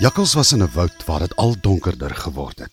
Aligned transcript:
Jakkals 0.00 0.32
was 0.32 0.52
in 0.52 0.62
'n 0.62 0.72
woud 0.72 1.04
waar 1.04 1.18
dit 1.18 1.36
al 1.36 1.56
donkerder 1.60 2.14
geword 2.14 2.58
het. 2.58 2.72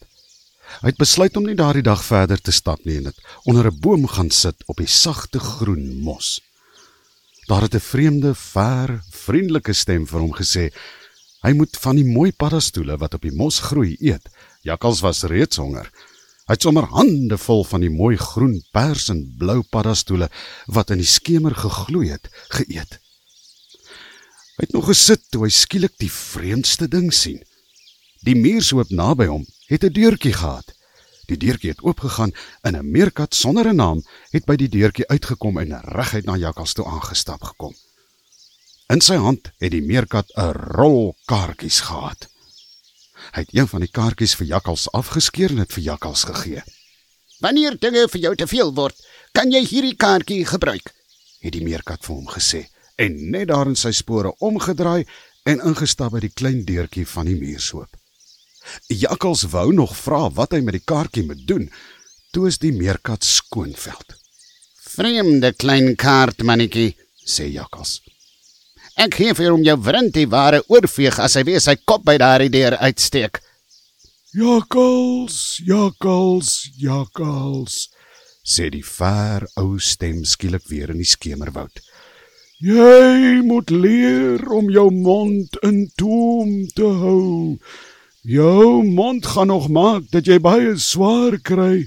Hy 0.80 0.88
het 0.88 0.98
besluit 0.98 1.36
om 1.36 1.44
nie 1.44 1.56
daardie 1.56 1.84
dag 1.84 2.04
verder 2.04 2.42
te 2.42 2.52
stap 2.52 2.86
nie 2.86 2.98
en 2.98 3.06
het 3.06 3.20
onder 3.44 3.66
'n 3.68 3.80
boom 3.80 4.08
gaan 4.08 4.30
sit 4.32 4.56
op 4.66 4.78
die 4.78 4.88
sagte 4.88 5.40
groen 5.40 6.00
mos. 6.00 6.42
Daar 7.48 7.62
het 7.62 7.74
'n 7.76 7.80
vreemde, 7.80 8.36
ver, 8.36 9.04
vriendelike 9.10 9.74
stem 9.74 10.08
vir 10.08 10.20
hom 10.20 10.34
gesê: 10.34 10.72
Hy 11.42 11.52
moet 11.52 11.78
van 11.78 11.96
die 11.96 12.06
mooi 12.06 12.32
paddastoele 12.32 12.98
wat 12.98 13.14
op 13.14 13.22
die 13.22 13.36
mos 13.36 13.60
groei 13.60 13.98
eet. 14.00 14.30
Jakkals 14.62 15.00
was 15.00 15.24
reeds 15.24 15.58
honger. 15.58 15.92
Hy 16.46 16.54
het 16.54 16.62
sommer 16.62 16.84
hande 16.84 17.38
vol 17.38 17.64
van 17.64 17.82
die 17.82 17.90
mooi 17.90 18.18
groen, 18.18 18.64
pers 18.72 19.10
en 19.10 19.36
blou 19.38 19.62
paddastoele 19.62 20.30
wat 20.66 20.90
in 20.90 20.98
die 20.98 21.06
skemer 21.06 21.56
gegloei 21.56 22.10
het, 22.10 22.30
geëet. 22.48 23.00
Hy 24.58 24.66
het 24.66 24.74
nog 24.74 24.88
gesit 24.90 25.22
toe 25.30 25.44
hy 25.46 25.52
skielik 25.54 25.94
die 26.02 26.10
vreemdste 26.10 26.88
ding 26.90 27.12
sien. 27.14 27.44
Die 28.26 28.34
muurshoop 28.34 28.90
naby 28.90 29.28
hom 29.30 29.44
het 29.70 29.84
'n 29.86 29.94
deurtjie 29.94 30.34
gehad. 30.34 30.74
Die 31.30 31.38
deurtjie 31.38 31.70
het 31.70 31.84
oopgegaan 31.86 32.34
en 32.66 32.74
'n 32.76 32.92
meerkat 32.92 33.36
sonder 33.36 33.70
'n 33.70 33.76
naam 33.76 34.02
het 34.32 34.46
by 34.46 34.56
die 34.56 34.70
deurtjie 34.70 35.08
uitgekom 35.08 35.60
en 35.60 35.82
reguit 35.82 36.26
na 36.26 36.36
Jakkals 36.36 36.74
toe 36.74 36.86
aangestap 36.86 37.44
gekom. 37.44 37.76
In 38.90 39.02
sy 39.02 39.16
hand 39.16 39.52
het 39.58 39.72
die 39.72 39.82
meerkat 39.82 40.32
'n 40.36 40.52
rol 40.52 41.16
kaartjies 41.26 41.80
gehad. 41.80 42.28
Hy 43.34 43.42
het 43.42 43.54
een 43.54 43.68
van 43.68 43.80
die 43.80 43.92
kaartjies 43.92 44.36
vir 44.36 44.48
Jakkals 44.48 44.92
afgeskeur 44.92 45.50
en 45.50 45.56
dit 45.56 45.74
vir 45.74 45.84
Jakkals 45.84 46.24
gegee. 46.24 46.64
Wanneer 47.40 47.80
dinge 47.80 48.08
vir 48.10 48.22
jou 48.22 48.36
te 48.36 48.48
veel 48.48 48.74
word, 48.74 48.96
kan 49.32 49.52
jy 49.52 49.66
hierdie 49.66 49.96
kaartjie 49.96 50.46
gebruik, 50.46 50.94
het 51.40 51.54
die 51.54 51.64
meerkat 51.64 52.06
vir 52.06 52.16
hom 52.16 52.28
gesê 52.28 52.70
en 52.98 53.18
net 53.32 53.50
daar 53.52 53.70
in 53.70 53.78
sy 53.78 53.94
spore 53.96 54.34
omgedraai 54.44 55.06
en 55.48 55.64
ingestap 55.70 56.16
by 56.16 56.24
die 56.26 56.34
klein 56.34 56.64
deurtjie 56.68 57.06
van 57.08 57.30
die 57.30 57.38
muurshoop. 57.40 57.94
Jakkals 58.92 59.46
wou 59.54 59.70
nog 59.74 59.96
vra 59.96 60.28
wat 60.36 60.56
hy 60.56 60.62
met 60.66 60.76
die 60.76 60.84
kaartjie 60.84 61.24
moet 61.28 61.46
doen, 61.48 61.70
toe 62.36 62.48
is 62.50 62.60
die 62.60 62.74
meerkat 62.76 63.24
skoonveld. 63.24 64.18
Vreemde 64.98 65.54
klein 65.54 65.96
kaart 65.96 66.44
mannetjie, 66.44 66.96
sê 67.24 67.48
Jakkals. 67.54 68.02
Ek 68.98 69.14
gee 69.20 69.34
vir 69.38 69.52
hom 69.54 69.62
jou 69.62 69.76
wrintie 69.86 70.26
ware 70.30 70.64
oorveeg 70.74 71.20
as 71.22 71.38
hy 71.38 71.44
weer 71.46 71.62
sy 71.62 71.76
kop 71.86 72.02
by 72.08 72.18
daardie 72.18 72.50
deur 72.50 72.80
uitsteek. 72.82 73.38
Jakkals, 74.38 75.60
jakkals, 75.66 76.50
jakkals, 76.82 77.76
sê 78.42 78.72
die 78.74 78.84
ver 78.84 79.46
ou 79.62 79.78
stem 79.78 80.24
skielik 80.26 80.66
weer 80.72 80.92
in 80.94 81.04
die 81.04 81.08
skemerwoud. 81.08 81.78
Jy 82.58 83.44
moet 83.46 83.70
leer 83.70 84.42
om 84.50 84.72
jou 84.74 84.88
mond 84.90 85.58
in 85.62 85.84
toom 85.94 86.66
te 86.74 86.88
hou. 86.90 87.60
Jou 88.26 88.82
mond 88.82 89.26
gaan 89.30 89.52
nog 89.54 89.68
maak 89.70 90.08
dat 90.10 90.26
jy 90.26 90.40
baie 90.42 90.74
swaar 90.82 91.38
kry. 91.38 91.86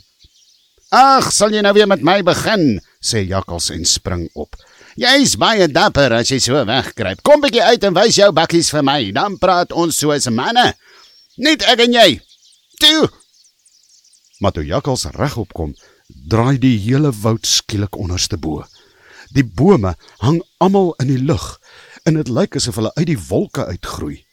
Ag, 0.94 1.32
sal 1.34 1.50
jy 1.50 1.64
nou 1.66 1.74
weer 1.74 1.90
met 1.90 2.06
my 2.06 2.20
begin? 2.22 2.78
sê 3.02 3.24
Jakkals 3.26 3.72
en 3.74 3.82
spring 3.82 4.28
op. 4.38 4.54
Jy's 4.94 5.34
baie 5.42 5.66
dapper 5.66 6.14
as 6.14 6.30
jy 6.30 6.38
so 6.38 6.62
wegkruip. 6.62 7.18
Kom 7.26 7.42
bietjie 7.42 7.66
uit 7.66 7.90
en 7.90 7.98
wys 7.98 8.22
jou 8.22 8.30
bakkies 8.30 8.70
vir 8.70 8.86
my, 8.86 9.00
dan 9.10 9.40
praat 9.42 9.74
ons 9.74 9.98
soos 9.98 10.30
manne. 10.30 10.68
Net 11.42 11.66
ek 11.66 11.82
en 11.88 11.98
jy. 11.98 12.20
Toe. 12.78 13.08
Maar 14.38 14.54
toe 14.54 14.68
Jakkals 14.70 15.08
regop 15.18 15.50
kom, 15.50 15.74
draai 16.30 16.62
die 16.62 16.76
hele 16.78 17.10
woud 17.10 17.42
skielik 17.42 17.98
onderste 17.98 18.38
bo. 18.38 18.62
Die 19.34 19.44
bome 19.44 19.94
hang 20.18 20.40
almal 20.58 20.94
in 21.02 21.10
die 21.12 21.22
lug 21.22 21.60
en 22.04 22.18
dit 22.18 22.28
lyk 22.28 22.56
asof 22.58 22.80
hulle 22.80 22.92
uit 22.96 23.06
die 23.12 23.20
wolke 23.28 23.66
uitgroei. 23.66 24.24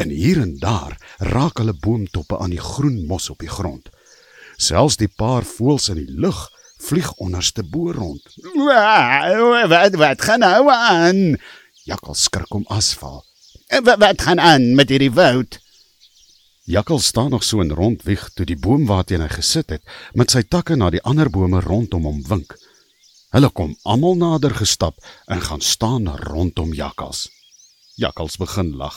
En 0.00 0.08
hier 0.08 0.40
en 0.40 0.56
daar 0.62 0.96
raak 1.18 1.58
hulle 1.60 1.74
boomtoppe 1.74 2.38
aan 2.38 2.54
die 2.54 2.62
groen 2.62 3.04
mos 3.06 3.30
op 3.30 3.42
die 3.42 3.50
grond. 3.50 3.90
Selfs 4.56 4.96
die 4.96 5.10
paar 5.10 5.44
voëls 5.44 5.90
in 5.92 6.00
die 6.00 6.20
lug 6.24 6.46
vlieg 6.86 7.12
onderste 7.22 7.64
bo 7.64 7.92
rond. 7.92 8.22
Wat 9.72 9.94
wat 10.00 10.22
gaan 10.22 10.44
nou 10.44 10.70
aan? 10.72 11.36
Jakkal 11.84 12.14
skrik 12.14 12.54
om 12.54 12.64
asval. 12.68 13.24
Wat, 13.82 13.98
wat 13.98 14.22
gaan 14.22 14.40
aan 14.40 14.74
met 14.74 14.88
hierdie 14.88 15.12
woud? 15.12 15.58
Jakkal 16.66 16.98
staan 16.98 17.30
nog 17.30 17.44
so 17.44 17.60
in 17.60 17.70
rondwieg 17.70 18.30
toe 18.34 18.46
die 18.46 18.58
boom 18.58 18.86
waarteen 18.86 19.22
hy 19.22 19.28
gesit 19.30 19.70
het 19.70 19.82
met 20.14 20.32
sy 20.34 20.42
takke 20.42 20.74
na 20.76 20.90
die 20.90 21.02
ander 21.02 21.30
bome 21.30 21.60
rondom 21.62 22.08
hom 22.08 22.22
wink. 22.26 22.56
Hulle 23.36 23.50
kom 23.52 23.74
almal 23.84 24.14
nader 24.16 24.54
gestap 24.56 24.96
en 25.28 25.42
gaan 25.44 25.60
staan 25.60 26.08
rondom 26.24 26.70
Jakkals. 26.72 27.26
Jakkals 28.00 28.38
begin 28.40 28.70
lag. 28.80 28.96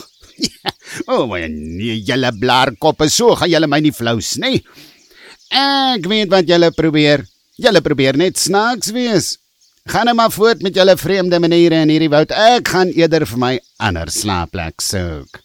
o, 1.11 1.25
oh, 1.25 1.33
nee, 1.35 1.97
julle 2.07 2.31
blaarkoppe, 2.39 3.09
so 3.11 3.35
gaan 3.35 3.51
julle 3.51 3.67
my 3.67 3.81
nie 3.83 3.91
flous 3.91 4.38
nie. 4.39 4.61
Ek 5.51 6.07
weet 6.07 6.31
wat 6.31 6.47
julle 6.47 6.69
probeer. 6.72 7.25
Julle 7.59 7.81
probeer 7.83 8.16
net 8.16 8.39
snaaks 8.39 8.94
wees. 8.95 9.33
Gaan 9.91 10.07
nou 10.07 10.16
maar 10.16 10.31
voort 10.31 10.63
met 10.63 10.79
julle 10.79 10.95
vreemde 10.95 11.39
maniere 11.44 11.81
in 11.83 11.91
hierdie 11.91 12.11
woud. 12.13 12.31
Ek 12.31 12.71
gaan 12.71 12.95
eerder 12.95 13.27
vir 13.27 13.44
my 13.44 13.51
ander 13.89 14.07
slaapplek 14.07 14.79
soek. 14.79 15.41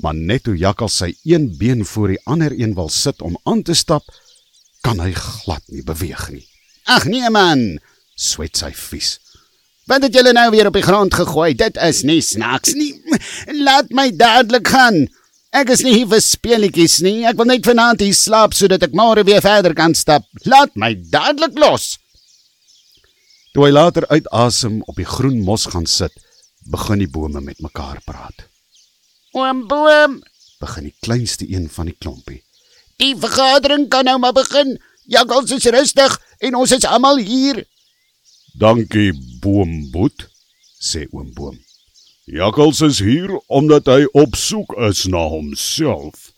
Maar 0.00 0.16
net 0.16 0.46
toe 0.48 0.56
Jakkals 0.56 0.96
sy 1.02 1.10
een 1.28 1.50
been 1.60 1.84
voor 1.84 2.14
die 2.14 2.22
ander 2.24 2.56
een 2.56 2.72
wil 2.78 2.88
sit 2.88 3.20
om 3.20 3.36
aan 3.44 3.60
te 3.68 3.76
stap, 3.76 4.08
kan 4.80 5.04
hy 5.04 5.12
glad 5.12 5.64
nie 5.68 5.84
beweeg 5.84 6.28
nie. 6.32 6.46
Ag 6.88 7.04
nee 7.04 7.28
man, 7.28 7.66
swet 8.18 8.58
sy 8.58 8.72
vies. 8.74 9.16
Wat 9.88 10.02
het 10.04 10.12
julle 10.12 10.34
nou 10.36 10.50
weer 10.52 10.68
op 10.68 10.76
die 10.76 10.84
grond 10.84 11.14
gegooi? 11.14 11.54
Dit 11.56 11.78
is 11.80 12.02
nie 12.04 12.20
snaaks 12.20 12.74
nie. 12.76 12.92
Laat 13.68 13.94
my 13.94 14.10
dadelik 14.12 14.68
gaan. 14.68 15.06
Ek 15.56 15.70
is 15.72 15.80
nie 15.80 15.94
hier 15.94 16.10
vir 16.10 16.20
speletjies 16.20 16.98
nie. 17.06 17.22
Ek 17.24 17.38
wil 17.38 17.48
net 17.48 17.64
vanaand 17.64 18.04
hier 18.04 18.16
slaap 18.16 18.52
sodat 18.56 18.84
ek 18.84 18.96
môre 18.98 19.24
weer 19.24 19.40
verder 19.40 19.72
kan 19.78 19.96
stap. 19.96 20.26
Laat 20.44 20.74
my 20.76 20.92
dadelik 21.08 21.56
los. 21.56 21.94
Toe 23.56 23.64
hy 23.64 23.72
later 23.72 24.04
uitasem 24.12 24.82
op 24.84 24.98
die 25.00 25.08
groen 25.08 25.40
mos 25.46 25.64
gaan 25.72 25.88
sit, 25.88 26.12
begin 26.68 27.00
die 27.00 27.08
bome 27.08 27.40
met 27.40 27.62
mekaar 27.64 28.02
praat. 28.04 28.44
Oom 29.32 29.64
boom, 29.70 30.20
begin 30.60 30.90
die 30.90 30.96
kleinste 31.00 31.48
een 31.48 31.64
van 31.72 31.88
die 31.88 31.96
klompie. 31.96 32.42
Die 33.00 33.14
vergadering 33.16 33.88
kan 33.88 34.04
nou 34.04 34.18
maar 34.20 34.36
begin. 34.36 34.76
Jakkals 35.08 35.54
is 35.56 35.64
rustig 35.72 36.18
en 36.44 36.60
ons 36.60 36.76
is 36.76 36.84
almal 36.84 37.22
hier. 37.24 37.64
Dankie 38.58 39.12
Boomboet, 39.38 40.24
sê 40.82 41.04
oom 41.14 41.28
Boom. 41.34 41.58
Jakkals 42.26 42.80
is 42.82 42.98
hier 42.98 43.30
omdat 43.46 43.86
hy 43.86 44.08
op 44.18 44.34
soek 44.34 44.72
is 44.88 45.04
na 45.06 45.20
homself. 45.30 46.32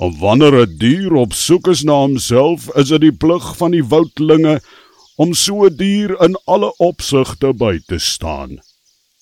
En 0.00 0.14
wanneer 0.22 0.56
'n 0.62 0.78
dier 0.80 1.12
op 1.20 1.34
soek 1.36 1.68
is 1.68 1.82
na 1.84 1.98
homself, 2.00 2.70
is 2.80 2.88
dit 2.88 3.00
die 3.00 3.12
plig 3.12 3.44
van 3.56 3.76
die 3.76 3.84
woudlinge 3.84 4.60
om 5.16 5.34
so 5.34 5.66
'n 5.66 5.76
dier 5.76 6.16
in 6.24 6.38
alle 6.46 6.72
opsigte 6.78 7.52
by 7.52 7.76
te 7.86 7.98
staan. 7.98 8.60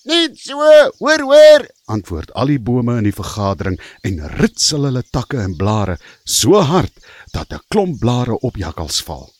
Net 0.04 0.38
so, 0.38 0.62
hoor 0.98 1.20
hoor, 1.20 1.66
antwoord 1.86 2.32
al 2.32 2.46
die 2.46 2.60
bome 2.60 2.98
in 2.98 3.08
die 3.10 3.18
vergadering 3.22 3.80
en 4.02 4.22
ritsel 4.38 4.86
hulle 4.86 5.02
takke 5.10 5.42
en 5.42 5.56
blare 5.56 5.98
so 6.24 6.54
hard 6.54 6.94
dat 7.32 7.50
'n 7.52 7.66
klomp 7.68 7.98
blare 7.98 8.38
op 8.38 8.56
Jakkals 8.56 9.02
val. 9.02 9.37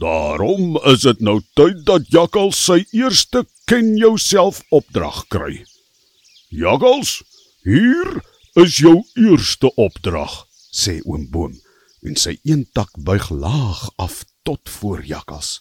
Daarom 0.00 0.78
is 0.88 1.02
dit 1.04 1.18
nou 1.20 1.40
tyd 1.58 1.82
dat 1.84 2.06
Jakkals 2.08 2.56
sy 2.56 2.78
eerste 2.96 3.42
ken 3.68 3.98
jouself 4.00 4.62
opdrag 4.72 5.26
kry. 5.28 5.58
Jakkals, 6.48 7.18
hier 7.68 8.08
is 8.56 8.78
jou 8.80 9.02
eerste 9.20 9.68
opdrag, 9.76 10.46
sê 10.72 11.02
oom 11.04 11.26
Boom 11.28 11.58
en 12.00 12.16
sy 12.16 12.38
een 12.48 12.62
tak 12.72 12.96
buig 12.96 13.26
laag 13.28 13.82
af 14.00 14.22
tot 14.48 14.72
voor 14.78 15.02
Jakkals. 15.04 15.58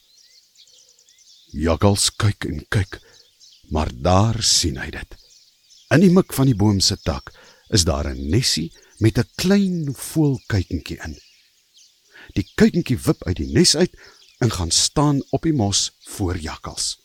Jakkals 1.52 2.08
kyk 2.16 2.48
en 2.48 2.62
kyk, 2.72 3.02
maar 3.76 3.92
daar 3.92 4.40
sien 4.40 4.80
hy 4.80 4.88
dit. 4.94 5.18
In 5.92 6.06
die 6.06 6.14
mik 6.16 6.32
van 6.38 6.48
die 6.48 6.56
boom 6.56 6.80
se 6.80 6.96
tak 7.04 7.34
is 7.76 7.84
daar 7.84 8.08
'n 8.08 8.30
nesie 8.32 8.72
met 9.04 9.20
'n 9.20 9.28
klein 9.36 9.92
voelkuikentjie 9.96 11.00
in. 11.04 11.20
Die 12.40 12.48
kuikentjie 12.56 13.00
wip 13.04 13.28
uit 13.28 13.36
die 13.36 13.52
nes 13.52 13.76
uit 13.76 13.92
en 14.40 14.52
gaan 14.52 14.72
staan 14.72 15.24
op 15.30 15.44
die 15.44 15.54
mos 15.54 15.92
voor 16.16 16.38
Jakkals. 16.38 16.98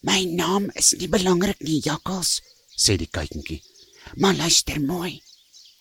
My 0.00 0.24
naam 0.24 0.70
is 0.74 0.92
nie 0.98 1.08
belangrik 1.08 1.60
nie, 1.64 1.80
Jakkals, 1.80 2.40
sê 2.76 2.96
die 3.00 3.08
kuikentjie. 3.08 3.62
Maar 4.20 4.34
luister 4.34 4.80
mooi. 4.82 5.20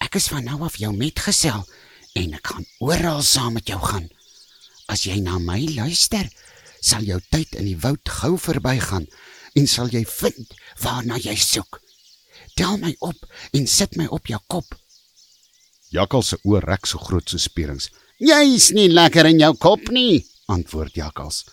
Ek 0.01 0.15
is 0.15 0.29
van 0.31 0.45
nou 0.47 0.61
af 0.65 0.77
jou 0.79 0.91
metgesel 0.95 1.65
en 2.17 2.35
ek 2.37 2.53
gaan 2.53 2.67
oral 2.79 3.23
saam 3.25 3.57
met 3.57 3.67
jou 3.67 3.79
gaan. 3.81 4.07
As 4.91 5.03
jy 5.07 5.19
na 5.23 5.39
my 5.39 5.59
luister, 5.75 6.29
sal 6.81 7.03
jou 7.07 7.19
tyd 7.31 7.55
in 7.59 7.67
die 7.69 7.79
woud 7.79 8.13
gou 8.21 8.35
verbygaan 8.39 9.07
en 9.57 9.67
sal 9.67 9.91
jy 9.91 10.03
vind 10.07 10.55
waarna 10.81 11.19
jy 11.19 11.35
soek. 11.35 11.81
Tel 12.55 12.77
my 12.81 12.93
op 12.99 13.27
en 13.57 13.67
sit 13.67 13.97
my 13.99 14.07
op 14.11 14.31
jou 14.31 14.39
kop. 14.47 14.75
Jakkals 15.91 16.31
se 16.31 16.39
oë 16.47 16.63
rek 16.63 16.87
so 16.87 17.01
groot 17.01 17.27
so 17.27 17.41
spierings. 17.41 17.89
Jy's 18.21 18.69
nie 18.77 18.87
lekker 18.91 19.27
in 19.27 19.41
jou 19.41 19.51
kop 19.59 19.89
nie, 19.91 20.21
antwoord 20.51 20.99
Jakkals. 20.99 21.45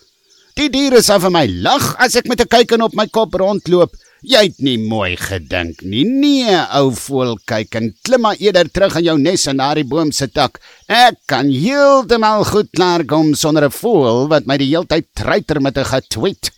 Die 0.58 0.66
diere 0.74 0.98
sal 1.06 1.20
vir 1.22 1.30
my 1.30 1.44
lag 1.62 1.92
as 2.02 2.16
ek 2.18 2.26
met 2.26 2.40
'n 2.42 2.50
kuiken 2.50 2.82
op 2.82 2.94
my 2.98 3.06
kop 3.06 3.34
rondloop. 3.34 3.94
Jy 4.26 4.40
het 4.50 4.58
nie 4.58 4.78
mooi 4.78 5.14
gedink 5.14 5.82
nie. 5.82 6.02
Nee, 6.04 6.56
ou 6.74 6.90
voelkuiken, 6.90 7.94
klim 8.02 8.20
maar 8.20 8.36
eerder 8.42 8.66
terug 8.66 8.96
in 8.98 9.04
jou 9.04 9.18
nes 9.18 9.46
in 9.46 9.56
daardie 9.62 9.86
boom 9.86 10.10
se 10.10 10.26
tak. 10.26 10.58
Ek 10.88 11.14
kan 11.26 11.46
heeltemal 11.46 12.44
goed 12.44 12.70
klaarkom 12.72 13.34
sonder 13.34 13.64
'n 13.64 13.70
voël 13.70 14.28
wat 14.28 14.46
my 14.46 14.56
die 14.56 14.74
heeltyd 14.74 15.06
treiter 15.14 15.60
met 15.60 15.78
'n 15.78 15.84
getweet. 15.84 16.50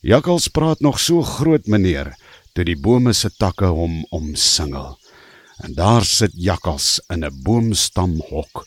Jakkals 0.00 0.48
praat 0.48 0.80
nog 0.80 0.98
so 0.98 1.22
groot 1.22 1.66
meneer 1.66 2.16
toe 2.54 2.64
die 2.64 2.76
bome 2.76 3.12
se 3.12 3.30
takke 3.38 3.66
hom 3.66 4.04
omsingel. 4.10 4.96
En 5.62 5.74
daar 5.74 6.04
sit 6.04 6.32
jakkals 6.34 7.00
in 7.08 7.24
'n 7.24 7.42
boomstamhok. 7.44 8.66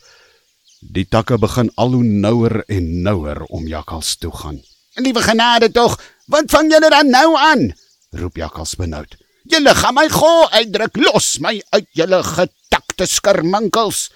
Die 0.93 1.05
takke 1.09 1.37
begin 1.41 1.71
al 1.81 1.95
hoe 1.97 2.03
nouer 2.03 2.61
en 2.69 2.89
nouer 3.01 3.41
om 3.49 3.65
jakkals 3.67 4.15
toe 4.21 4.31
gaan. 4.31 4.61
Liewe 5.01 5.21
genade 5.21 5.71
tog, 5.71 5.97
wat 6.31 6.51
vang 6.51 6.71
julle 6.71 6.89
dan 6.89 7.09
nou 7.09 7.35
aan? 7.37 7.71
roep 8.15 8.37
jakkals 8.39 8.75
benoud. 8.79 9.17
Julle 9.49 9.73
gaan 9.75 9.95
my 9.97 10.05
gou 10.09 10.47
uitdruk, 10.55 10.95
los 11.03 11.35
my 11.43 11.57
uit 11.75 11.87
julle 11.97 12.21
getakte 12.23 13.05
skerminkels. 13.09 14.09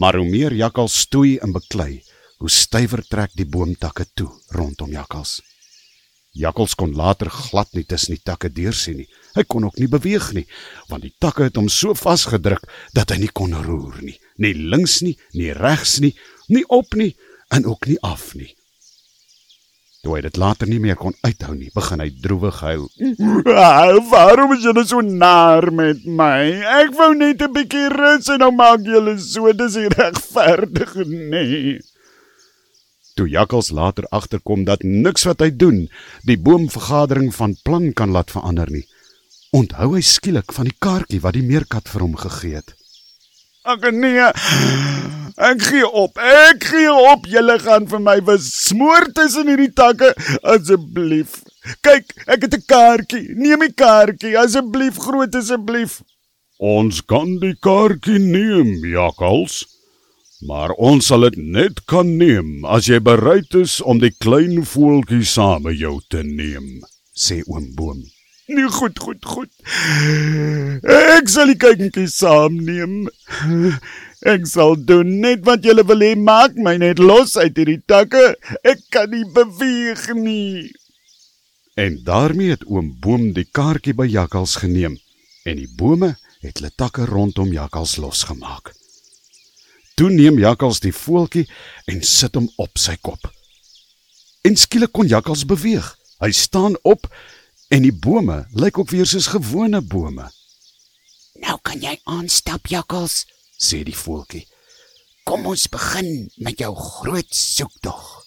Maar 0.00 0.16
hoe 0.16 0.28
meer 0.28 0.54
jakkals 0.54 0.96
stoei 1.04 1.36
en 1.42 1.52
beklei, 1.52 2.02
hoe 2.38 2.50
stywer 2.50 3.02
trek 3.06 3.34
die 3.34 3.46
boomtakke 3.46 4.06
toe 4.14 4.30
rondom 4.54 4.94
jakkals. 4.94 5.40
Jakkals 6.38 6.76
kon 6.78 6.92
later 6.94 7.30
glad 7.30 7.72
nie 7.74 7.84
tussen 7.84 8.14
die 8.14 8.22
takke 8.22 8.50
deursien 8.54 9.00
nie. 9.02 9.08
Hy 9.34 9.44
kon 9.46 9.66
ook 9.66 9.78
nie 9.78 9.88
beweeg 9.90 10.30
nie, 10.36 10.46
want 10.90 11.04
die 11.06 11.14
takke 11.22 11.48
het 11.48 11.58
hom 11.58 11.68
so 11.72 11.94
vasgedruk 11.98 12.64
dat 12.96 13.10
hy 13.10 13.18
nie 13.24 13.32
kon 13.34 13.56
roer 13.66 13.98
nie, 14.02 14.16
nie 14.38 14.54
links 14.54 15.00
nie, 15.02 15.16
nie 15.34 15.50
regs 15.56 15.98
nie, 16.04 16.14
nie 16.48 16.64
op 16.68 16.94
nie 16.98 17.12
en 17.54 17.66
ook 17.66 17.90
nie 17.90 17.98
af 18.06 18.32
nie. 18.38 18.52
Toe 20.02 20.14
hy 20.14 20.22
dit 20.28 20.38
later 20.38 20.70
nie 20.70 20.78
meer 20.78 20.96
kon 20.98 21.16
uithou 21.26 21.56
nie, 21.56 21.72
begin 21.74 22.00
hy 22.04 22.08
droewig 22.22 22.60
huil. 22.62 22.86
"Waarom 24.12 24.54
is 24.54 24.62
julle 24.62 24.84
so 24.86 25.02
naar 25.02 25.72
met 25.74 26.06
my? 26.06 26.54
Ek 26.78 26.94
wou 26.94 27.12
net 27.18 27.42
'n 27.42 27.52
bietjie 27.52 27.90
rus 27.90 28.30
en 28.30 28.38
nou 28.46 28.52
maak 28.54 28.86
julle 28.86 29.18
so, 29.18 29.50
dis 29.52 29.74
nie 29.74 29.90
regverdig 29.90 30.94
nie." 31.04 31.80
Toe 33.18 33.26
Jakkals 33.28 33.72
later 33.74 34.06
agterkom 34.14 34.62
dat 34.64 34.84
niks 34.86 35.24
wat 35.26 35.40
hy 35.42 35.48
doen 35.50 35.78
die 36.28 36.36
boomvergadering 36.38 37.32
van 37.34 37.56
plan 37.66 37.88
kan 37.90 38.12
laat 38.14 38.30
verander 38.30 38.70
nie, 38.70 38.84
onthou 39.50 39.88
hy 39.96 40.02
skielik 40.06 40.52
van 40.54 40.68
die 40.68 40.76
kaartjie 40.78 41.18
wat 41.24 41.34
die 41.34 41.42
meerkat 41.42 41.90
vir 41.90 42.04
hom 42.04 42.12
gegee 42.20 42.60
het. 42.60 42.76
Ag 43.66 43.88
nee. 43.90 44.28
Ek 45.48 45.64
gee 45.66 45.88
op. 45.88 46.20
Ek 46.22 46.62
gee 46.70 46.92
op. 46.94 47.26
Julle 47.26 47.56
gaan 47.64 47.88
vir 47.90 48.00
my 48.06 48.14
besmoor 48.28 49.08
tussen 49.16 49.50
hierdie 49.50 49.72
takke 49.74 50.12
asseblief. 50.54 51.40
Kyk, 51.82 52.14
ek 52.30 52.46
het 52.46 52.54
'n 52.54 52.66
kaartjie. 52.70 53.34
Neem 53.34 53.66
die 53.66 53.74
kaartjie 53.74 54.38
asseblief, 54.38 54.94
groot 54.98 55.34
asseblief. 55.34 56.02
Ons 56.58 57.02
kan 57.02 57.38
die 57.42 57.56
kaartjie 57.58 58.22
neem, 58.22 58.78
Jakkals. 58.86 59.66
Maar 60.46 60.70
ons 60.70 61.06
sal 61.10 61.26
dit 61.26 61.36
net 61.56 61.80
kan 61.90 62.10
neem 62.18 62.62
as 62.62 62.86
jy 62.86 63.00
bereid 63.02 63.54
is 63.58 63.80
om 63.82 63.98
die 63.98 64.12
klein 64.22 64.62
voeltjie 64.62 65.24
saam 65.26 65.66
met 65.66 65.80
jou 65.80 65.96
te 66.06 66.22
neem, 66.22 66.78
sê 67.10 67.40
oom 67.46 67.72
Boom. 67.74 68.04
Nee, 68.48 68.68
goed, 68.72 68.98
goed, 68.98 69.24
goed. 69.26 69.50
Ek 70.88 71.28
sal 71.28 71.50
die 71.50 71.58
kykentjie 71.60 72.06
saamneem. 72.08 73.10
Ek 74.24 74.46
sal 74.48 74.78
doen 74.88 75.10
net 75.20 75.42
wat 75.44 75.66
julle 75.66 75.84
wil 75.90 76.00
hê, 76.06 76.14
maak 76.16 76.56
my 76.56 76.78
net 76.80 77.02
los 77.02 77.36
uit 77.36 77.58
hierdie 77.58 77.82
takke. 77.90 78.32
Ek 78.64 78.80
kan 78.94 79.12
nie 79.12 79.26
beweeg 79.34 80.06
nie. 80.16 80.70
En 81.76 82.00
daarmee 82.06 82.56
het 82.56 82.64
oom 82.66 82.94
Boom 83.02 83.34
die 83.36 83.46
kaartjie 83.46 83.94
by 83.94 84.08
Jakkals 84.08 84.56
geneem 84.62 84.96
en 85.44 85.60
die 85.60 85.70
bome 85.78 86.14
het 86.42 86.58
hulle 86.58 86.72
takke 86.74 87.04
rondom 87.10 87.52
Jakkals 87.52 87.98
losgemaak. 88.00 88.72
Toe 89.98 90.10
neem 90.14 90.38
Jakkals 90.38 90.78
die 90.80 90.94
voeltjie 90.94 91.48
en 91.90 92.02
sit 92.06 92.38
hom 92.38 92.46
op 92.62 92.78
sy 92.78 92.94
kop. 93.02 93.26
En 94.46 94.54
skielik 94.56 94.94
kon 94.94 95.10
Jakkals 95.10 95.42
beweeg. 95.48 95.90
Hy 96.22 96.30
staan 96.34 96.78
op 96.86 97.10
en 97.74 97.82
die 97.84 97.94
bome 97.94 98.44
lyk 98.54 98.78
ook 98.78 98.94
weer 98.94 99.06
soos 99.06 99.26
gewone 99.34 99.82
bome, 99.82 100.30
Nou 101.38 101.58
kan 101.62 101.78
jy 101.82 101.94
aanstap, 102.10 102.66
jakkals, 102.70 103.22
sê 103.58 103.84
die 103.86 103.96
voeltjie. 103.96 104.44
Kom 105.28 105.46
ons 105.46 105.68
begin 105.70 106.26
met 106.42 106.58
jou 106.58 106.72
groot 106.74 107.34
soektog. 107.34 108.17